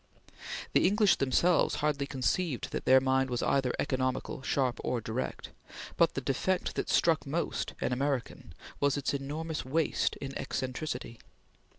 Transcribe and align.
The 0.73 0.87
English 0.87 1.17
themselves 1.17 1.75
hardly 1.75 2.07
conceived 2.07 2.71
that 2.71 2.85
their 2.85 2.99
mind 2.99 3.29
was 3.29 3.43
either 3.43 3.71
economical, 3.77 4.41
sharp, 4.41 4.79
or 4.83 4.99
direct; 4.99 5.51
but 5.95 6.15
the 6.15 6.21
defect 6.21 6.73
that 6.73 6.87
most 7.27 7.67
struck 7.69 7.83
an 7.83 7.93
American 7.93 8.55
was 8.79 8.97
its 8.97 9.13
enormous 9.13 9.63
waste 9.63 10.15
in 10.15 10.35
eccentricity. 10.39 11.19